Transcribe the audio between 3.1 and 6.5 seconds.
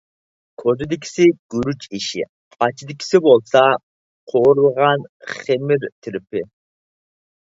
بولسا، قورۇلغان خېمىر تىرىپى.